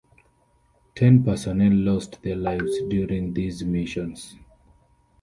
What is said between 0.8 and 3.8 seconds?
Ten personnel lost their lives during these